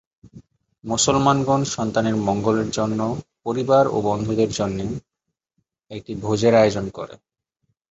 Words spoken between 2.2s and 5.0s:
মঙ্গলের জন্য পরিবার ও বন্ধুদের জন্য